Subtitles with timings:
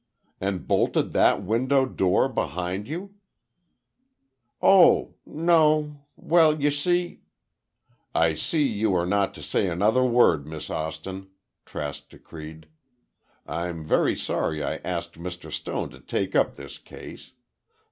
[0.39, 3.13] "And bolted that window door behind you?"
[4.59, 7.21] "Oh—no—well, you see—"
[8.15, 11.29] "I see you are not to say another word, Miss Austin,"
[11.67, 12.65] Trask decreed.
[13.45, 15.51] "I'm very sorry I asked Mr.
[15.51, 17.33] Stone to take up this case.